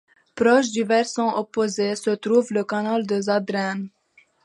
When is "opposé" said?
1.37-1.95